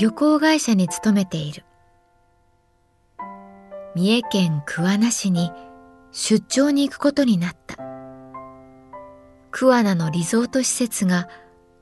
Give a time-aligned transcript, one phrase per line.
[0.00, 1.62] 旅行会社に勤めている。
[3.94, 5.52] 三重県桑名市に
[6.10, 7.76] 出張に行くことになった。
[9.50, 11.28] 桑名のリゾート施設が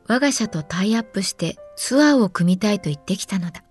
[0.08, 3.62] 我が社とタイアップしてツアーを組みたいと言ってきたのだ。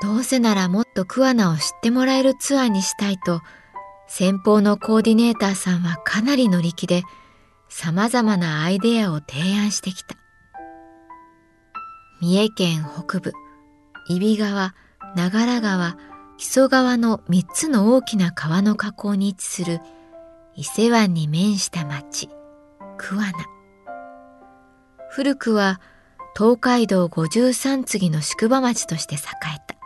[0.00, 3.40] どうせならもっと桑名を知ってもらえるツアーにしたいと
[4.06, 7.02] 先方のコーディネーターさんはかなり乗り気で
[7.68, 10.14] 様々なアイデアを提案してきた。
[12.24, 13.32] 三重県北部、
[14.08, 14.74] 揖斐川、
[15.14, 15.98] 長良川、
[16.38, 19.80] 木曽川の三つの大きな川の河口に位置する
[20.56, 22.30] 伊勢湾に面した町、
[22.96, 23.32] 桑名。
[25.10, 25.82] 古くは
[26.34, 29.76] 東海道五十三次の宿場町として栄えた。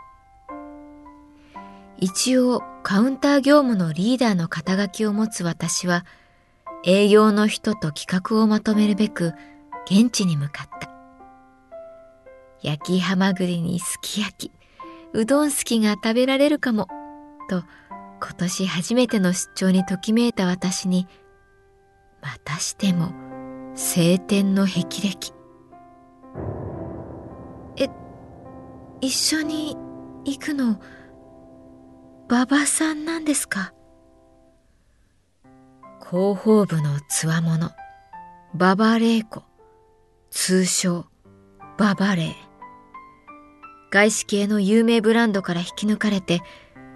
[1.99, 6.07] 一応カウンター業務のリーダーの肩書きを持つ私は
[6.85, 9.33] 営業の人と企画をまとめるべく
[9.91, 10.98] 現地に向かった。
[12.63, 14.53] 焼きハマグリにすき焼き、
[15.13, 16.87] うどんすきが食べられるかも、
[17.49, 17.63] と
[18.21, 21.07] 今年初めての出張にときめいた私に、
[22.21, 23.13] またしても
[23.75, 25.33] 晴天の霹靂。
[27.77, 27.89] え、
[29.01, 29.77] 一緒に
[30.25, 30.81] 行くの、
[32.29, 33.73] 馬場さんなんですか？
[36.11, 37.71] 広報部のつわもの、
[38.55, 39.45] ババレーコ、
[40.31, 41.07] 通称、
[41.79, 42.48] ババレー。
[43.91, 46.41] 外資系の有名ブランドから引き抜かれて、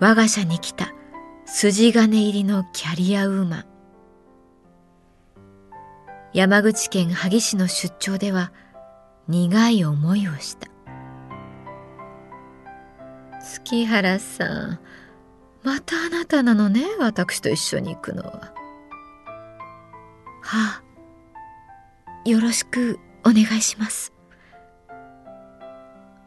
[0.00, 0.92] 我が社に来た
[1.46, 3.64] 筋金入りのキャリアウーマン。
[6.34, 8.52] 山口県萩市の出張では、
[9.28, 10.68] 苦い思いをした。
[13.40, 14.80] 月原さん、
[15.62, 18.54] またあなたなのね、私と一緒に行くのは。
[20.42, 20.82] は
[22.24, 24.12] あ、よろしくお願いします。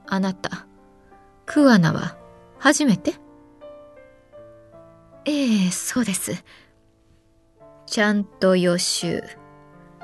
[0.08, 0.68] あなた、
[1.46, 2.18] 桑名は
[2.60, 3.14] 初めて？
[5.26, 6.44] ええ、そうです。
[7.88, 9.24] ちゃんと予習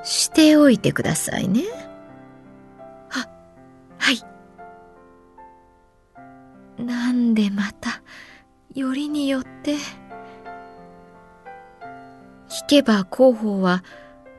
[0.03, 1.63] しておいてくださいね。
[3.09, 3.29] は、
[4.00, 6.83] はい。
[6.83, 8.01] なんでまた、
[8.73, 9.75] よりによって。
[12.50, 13.83] 聞けば広報は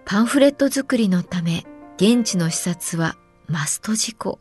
[0.05, 1.65] パンフレット作りのため
[1.97, 4.41] 現地の視察はマスト事項。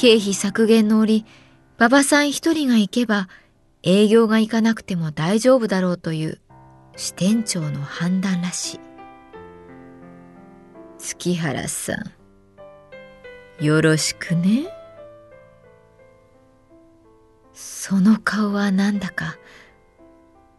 [0.00, 1.26] 経費削減の折、
[1.76, 3.28] 馬場さん一人が行けば
[3.82, 6.40] 営業が行かなくても大丈夫だろうという
[6.96, 8.80] 支店長の判断らしい。
[10.96, 12.02] 月原さ
[13.60, 14.72] ん、よろしくね。
[17.52, 19.36] その顔はなんだか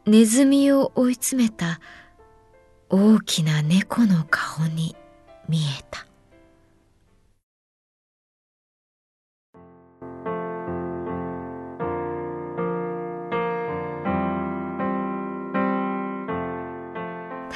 [0.06, 1.80] ネズミを追い詰めた
[2.92, 4.96] 大きな猫の顔に
[5.50, 6.06] 見えた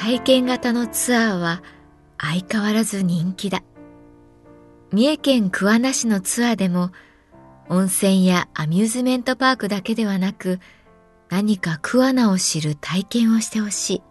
[0.06, 1.64] 体験型のツアーは
[2.16, 3.64] 相変わらず人気だ
[4.92, 6.92] 三重県桑名市のツアーでも
[7.68, 10.60] 温泉やアミューズメントパークだけではなく
[11.28, 14.02] 何か桑名を知る体験をしてほしい。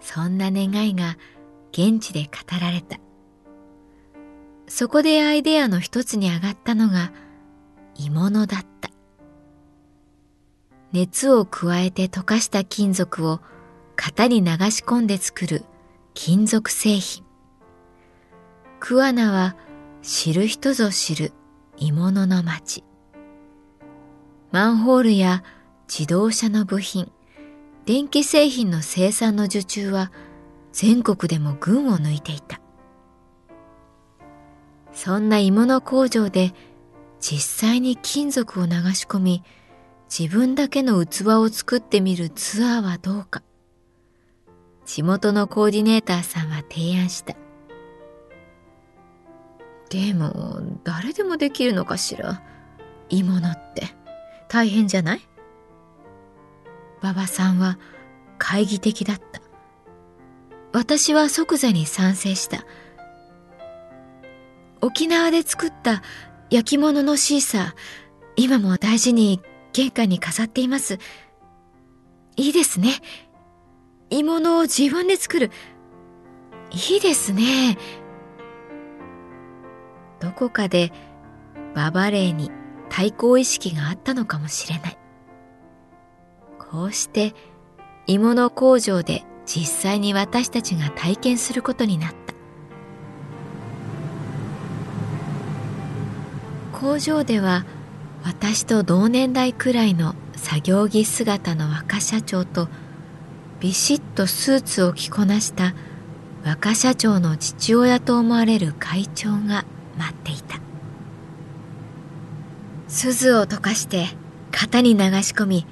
[0.00, 1.18] そんな願いが
[1.72, 2.30] 現地で語
[2.60, 3.00] られた。
[4.68, 7.10] そこでアイデアの一つに上がったのが
[7.96, 8.90] 鋳物だった。
[10.92, 13.40] 熱を加えて溶かした金属を
[14.00, 15.64] 型に流し込んで作る
[16.14, 17.24] 金属製品。
[18.78, 19.56] 桑名は
[20.02, 21.32] 知る人ぞ知る
[21.78, 22.84] 鋳物の町。
[24.52, 25.42] マンホールや
[25.88, 27.10] 自動車の部品、
[27.86, 30.12] 電気製品の生産の受注は
[30.72, 32.60] 全国でも群を抜いていた。
[34.92, 36.54] そんな鋳物工場で
[37.18, 39.42] 実際に金属を流し込み
[40.08, 43.42] 自分だけの器を作ってみるツアーはどうか。
[44.88, 47.36] 地元のコーディネーターさんは提案した。
[49.90, 52.42] でも、誰でもできるのかしら？
[53.10, 53.86] 鋳物って。
[54.48, 55.20] 大変じゃない？
[57.02, 57.78] 馬場さんは
[58.38, 59.42] 懐疑的だった。
[60.72, 62.64] 私は即座に賛成した。
[64.80, 66.02] 沖縄で作った
[66.48, 67.72] 焼き物のシーサー、
[68.36, 69.42] 今も大事に
[69.74, 70.98] 玄関に飾っています。
[72.36, 72.94] いいですね。
[74.10, 75.50] 鋳物を自分で作る。
[76.70, 77.78] いいですね。
[80.20, 80.92] どこかで
[81.74, 82.50] ババレーに
[82.88, 84.98] 対抗意識があったのかもしれない。
[86.58, 87.34] こうして
[88.06, 92.16] 鋳物工場で実際に私たちが体験することになった。
[96.78, 97.64] 工場では
[98.24, 102.68] 私と同年代くらいの作業着姿の若社長と
[103.60, 105.74] ビシッとスーツを着こなした
[106.44, 109.64] 若社長の父親と思われる会長が
[109.96, 110.60] 待っていた。
[112.86, 114.06] 鈴を溶かして
[114.50, 115.66] 型に流し込み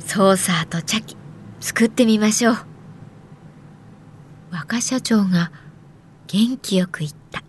[0.00, 1.16] ソーサーと茶器
[1.60, 2.56] 作ってみましょう。
[4.50, 5.52] 若社長が
[6.26, 7.42] 元気よく言った。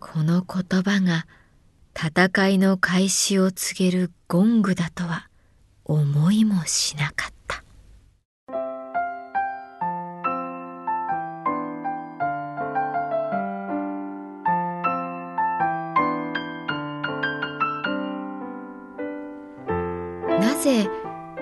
[0.00, 1.26] この言葉が
[1.96, 5.28] 戦いの開始を告げるゴングだとは
[5.84, 7.64] 思いもしなかった。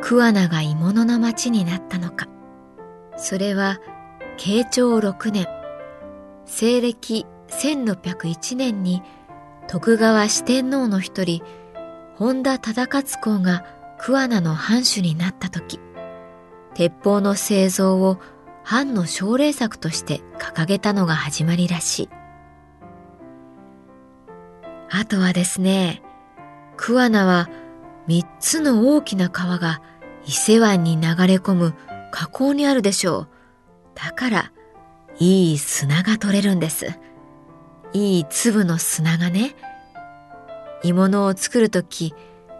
[0.08, 2.28] 桑名が鋳物の町になったのか。
[3.16, 3.80] それは
[4.36, 5.48] 慶長6年、
[6.44, 9.02] 西暦1601年に
[9.66, 11.42] 徳川四天王の一人、
[12.14, 13.66] 本田忠勝公が
[13.98, 15.80] 桑名の藩主になった時、
[16.74, 18.20] 鉄砲の製造を
[18.62, 22.08] 藩の奨励策として掲げたのが始まりらしい。
[24.88, 26.00] あとはですね、
[26.76, 27.50] 桑名は
[28.06, 29.82] 三つの大きな川が
[30.26, 31.74] 伊勢湾に流れ込む
[32.10, 33.28] 河口にあるでしょう。
[33.94, 34.52] だから、
[35.18, 36.98] いい砂が取れるんです。
[37.92, 39.54] いい粒の砂がね。
[40.82, 42.14] 鋳物を作るとき、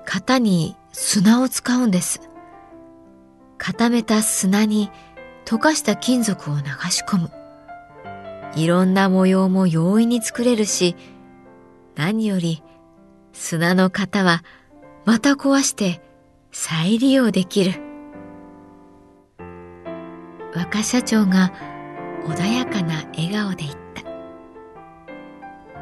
[0.06, 2.20] 型に砂を使うんです。
[3.58, 4.90] 固めた砂に
[5.44, 7.30] 溶かした金属を流し込む。
[8.54, 10.96] いろんな模様も容易に作れるし、
[11.96, 12.62] 何より
[13.32, 14.42] 砂の型は
[15.04, 16.00] また壊して
[16.50, 17.80] 再利用できる。
[20.54, 21.52] 若社長が
[22.24, 24.02] 穏やかな笑顔で言った。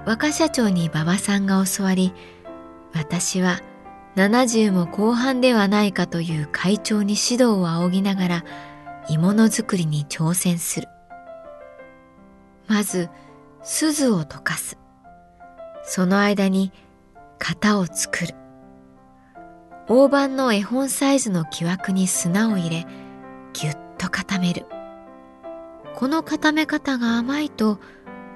[0.05, 2.13] 若社長に馬場さんが教わり、
[2.93, 3.61] 私は
[4.17, 8.45] 70も後半ではないかという会長に指導を仰ぎながら
[9.09, 10.89] 鋳物作りに挑戦する。
[12.67, 13.11] まず、
[13.63, 14.79] 鈴を溶かす。
[15.85, 16.73] その間に
[17.39, 18.35] 型を作る。
[19.87, 22.87] 大判の絵本サイズの木枠に砂を入れ、
[23.53, 24.67] ぎゅっと固める。
[25.95, 27.79] この固め方が甘いと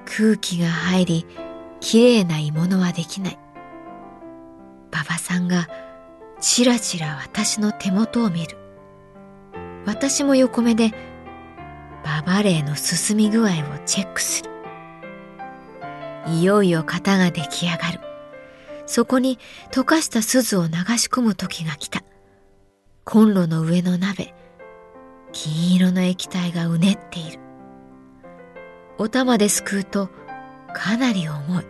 [0.05, 1.25] 空気が入り、
[1.79, 3.39] きれいな鋳物はできない。
[4.91, 5.67] 馬場さんが
[6.39, 8.55] ちらちら私の手元を見る。
[9.85, 10.91] 私も横目で
[12.03, 13.53] ババレーの進み具合を
[13.87, 14.49] チェックする。
[16.27, 18.08] いよいよ型が出来上がる。
[18.89, 19.37] そこに
[19.71, 22.03] 溶かした鈴を流し込む時が来た。
[23.05, 24.33] コンロの上の鍋、
[25.31, 27.39] 金色の液体がうねっている。
[28.97, 30.09] お玉ですくうと
[30.73, 31.65] かなり重い。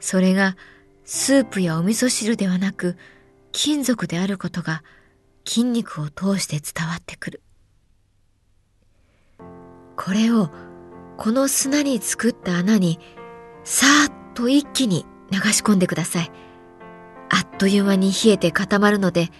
[0.00, 0.56] それが
[1.04, 2.96] スープやお味噌汁ではなく
[3.52, 4.82] 金属であることが
[5.46, 7.42] 筋肉を通して伝わってくる。
[9.96, 10.50] これを
[11.16, 12.98] この砂に作った穴に
[13.62, 16.30] さーっと一気に流し込んでください。
[17.30, 19.30] あっという間に冷えて固まるので、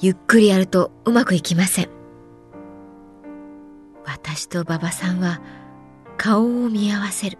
[0.00, 1.90] ゆっくりやるとうまくいきません。
[4.04, 5.40] 私と馬場さんは
[6.16, 7.38] 顔を見合わせる。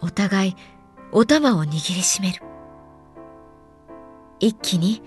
[0.00, 0.56] お互い
[1.12, 2.42] お玉を握りしめる。
[4.40, 5.02] 一気に、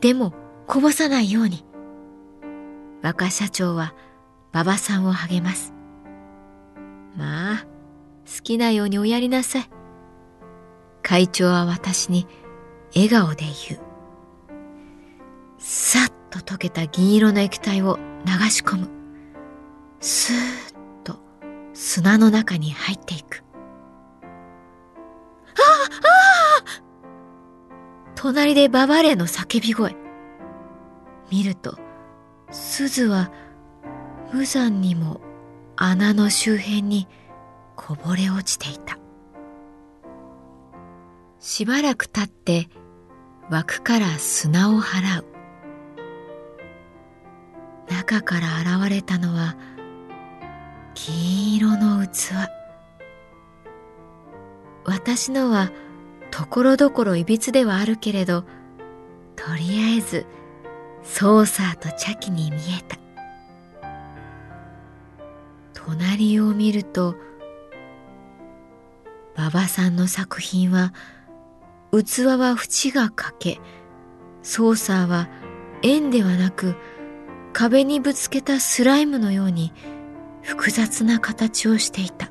[0.00, 0.32] でも
[0.66, 1.64] こぼさないように。
[3.02, 3.94] 若社長は
[4.52, 5.72] 馬場さんを励ます。
[7.16, 7.66] まあ、
[8.26, 9.70] 好きなようにおやりなさい。
[11.08, 12.26] 会長は私に
[12.94, 13.80] 笑顔で言う。
[15.56, 18.88] さっと溶けた銀色の液体を流し込む。
[20.00, 21.18] スーッと
[21.72, 23.42] 砂の中に入っていく。
[25.56, 26.82] ああああ
[28.14, 29.96] 隣でババレーの叫び声。
[31.30, 31.78] 見ると、
[32.50, 33.32] 鈴は
[34.30, 35.22] 無残にも
[35.74, 37.08] 穴の周辺に
[37.76, 38.97] こぼれ落ちていた。
[41.40, 42.68] しばらく経って
[43.50, 45.24] 枠から砂を払う。
[47.88, 49.56] 中から現れたのは
[50.94, 52.32] 金色の器。
[54.84, 55.70] 私のは
[56.30, 58.42] ところどころいびつではあるけれど、
[59.36, 60.26] とりあえず
[61.04, 62.98] ソーサーと茶器に見えた。
[65.72, 67.14] 隣を見ると、
[69.36, 70.92] 馬場さんの作品は
[71.92, 73.60] 器は縁が欠け、
[74.42, 75.28] ソーサーは
[75.82, 76.76] 円ではなく
[77.52, 79.72] 壁にぶつけたスライムのように
[80.42, 82.30] 複雑な形をしていた。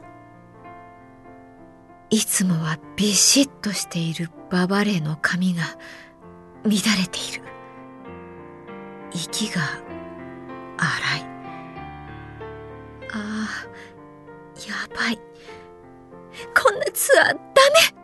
[2.10, 5.64] いつもはビシッとしているババレーの髪が
[6.64, 7.44] 乱れている。
[9.12, 9.62] 息が
[10.78, 11.22] 荒い。
[13.12, 13.68] ああ、
[14.68, 15.20] やばい。
[16.56, 17.97] こんなツアーダメ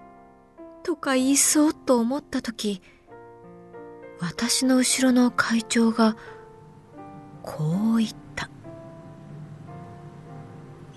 [0.94, 2.80] とか言いそうと思った時、
[4.20, 6.16] 私の後ろの会長が
[7.42, 8.48] こう言った。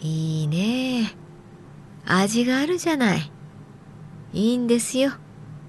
[0.03, 1.17] いいね
[2.05, 3.33] 味があるじゃない。
[4.35, 5.13] いいんですよ。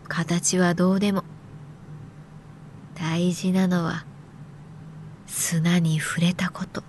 [0.10, 1.24] 形はどうでも。
[2.96, 4.05] 大事なのは
[5.25, 6.84] 砂に触れたこと。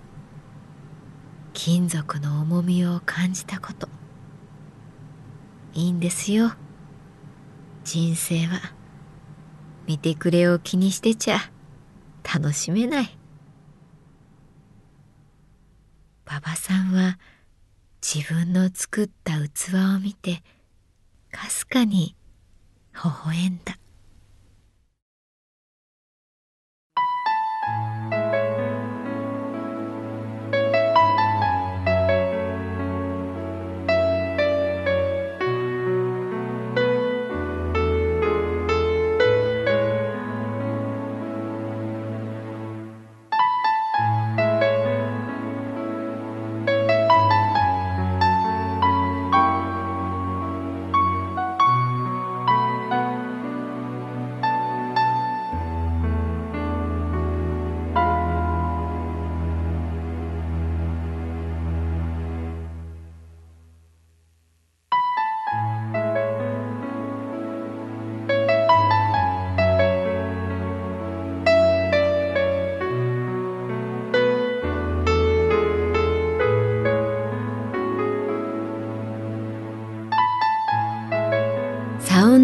[1.53, 3.87] 金属の重みを感じたこと。
[5.73, 6.51] いいんですよ。
[7.83, 8.61] 人生は
[9.87, 11.39] 見てくれを気にしてちゃ
[12.23, 13.17] 楽しめない。
[16.27, 17.17] 馬場さんは
[18.01, 20.43] 自分の作った器を見て
[21.31, 22.15] かすかに
[22.93, 23.78] 微笑んだ。